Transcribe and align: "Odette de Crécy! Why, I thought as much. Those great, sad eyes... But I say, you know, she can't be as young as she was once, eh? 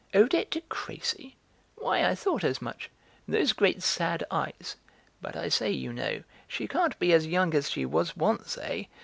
"Odette 0.15 0.49
de 0.49 0.61
Crécy! 0.61 1.35
Why, 1.75 2.03
I 2.03 2.15
thought 2.15 2.43
as 2.43 2.59
much. 2.59 2.89
Those 3.27 3.53
great, 3.53 3.83
sad 3.83 4.23
eyes... 4.31 4.75
But 5.21 5.35
I 5.35 5.47
say, 5.47 5.69
you 5.69 5.93
know, 5.93 6.23
she 6.47 6.67
can't 6.67 6.97
be 6.97 7.13
as 7.13 7.27
young 7.27 7.53
as 7.53 7.69
she 7.69 7.85
was 7.85 8.17
once, 8.17 8.57
eh? 8.63 8.85